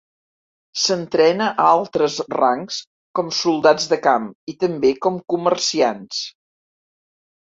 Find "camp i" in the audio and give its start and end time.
4.07-4.55